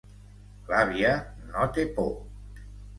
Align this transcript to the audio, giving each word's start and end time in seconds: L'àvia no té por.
L'àvia 0.71 1.13
no 1.53 1.69
té 1.79 1.89
por. 2.01 2.13